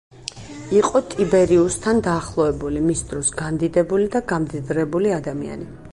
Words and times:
იყო 0.77 1.01
ტიბერიუსთან 1.11 2.01
დაახლოებული, 2.09 2.83
მის 2.87 3.05
დროს 3.11 3.31
განდიდებული 3.43 4.09
და 4.17 4.23
გამდიდრებული 4.33 5.15
ადამიანი. 5.21 5.75